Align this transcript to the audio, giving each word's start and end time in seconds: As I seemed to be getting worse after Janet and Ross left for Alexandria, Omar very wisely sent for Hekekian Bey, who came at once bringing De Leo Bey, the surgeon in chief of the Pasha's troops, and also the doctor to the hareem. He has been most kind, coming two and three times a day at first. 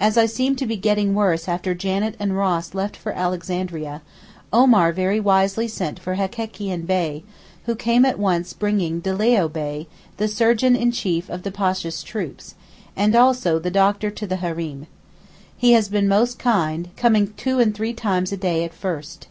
As 0.00 0.16
I 0.16 0.24
seemed 0.24 0.56
to 0.60 0.66
be 0.66 0.78
getting 0.78 1.14
worse 1.14 1.46
after 1.46 1.74
Janet 1.74 2.16
and 2.18 2.34
Ross 2.34 2.72
left 2.72 2.96
for 2.96 3.12
Alexandria, 3.12 4.00
Omar 4.50 4.92
very 4.92 5.20
wisely 5.20 5.68
sent 5.68 5.98
for 5.98 6.14
Hekekian 6.14 6.86
Bey, 6.86 7.22
who 7.66 7.74
came 7.74 8.06
at 8.06 8.18
once 8.18 8.54
bringing 8.54 9.00
De 9.00 9.14
Leo 9.14 9.46
Bey, 9.46 9.86
the 10.16 10.26
surgeon 10.26 10.74
in 10.74 10.90
chief 10.90 11.28
of 11.28 11.42
the 11.42 11.52
Pasha's 11.52 12.02
troops, 12.02 12.54
and 12.96 13.14
also 13.14 13.58
the 13.58 13.70
doctor 13.70 14.10
to 14.10 14.26
the 14.26 14.36
hareem. 14.36 14.86
He 15.54 15.72
has 15.72 15.90
been 15.90 16.08
most 16.08 16.38
kind, 16.38 16.88
coming 16.96 17.34
two 17.36 17.60
and 17.60 17.74
three 17.74 17.92
times 17.92 18.32
a 18.32 18.38
day 18.38 18.64
at 18.64 18.72
first. 18.72 19.28